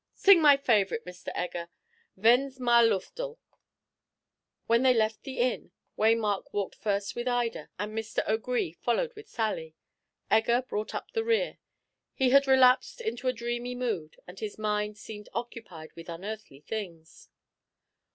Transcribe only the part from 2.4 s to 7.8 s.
Mailufterl.'" When they left the inn, Waymark walked first with Ida,